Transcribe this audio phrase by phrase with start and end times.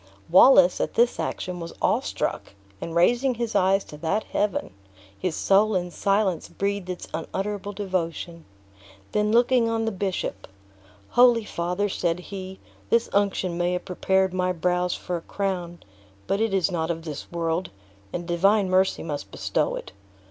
[0.31, 4.73] Wallace, at this action, was awe struck, and raising his eyes to that Heaven,
[5.15, 8.43] his soul in silence breathed its unutterable devotion.
[9.11, 10.47] Then looking on the bishop:
[11.09, 12.57] "Holy father," said he,
[12.89, 15.83] "this unction may have prepared my brows for a crown,
[16.25, 17.69] but it is not of this world,
[18.11, 19.91] and Divine Mercy must bestow it.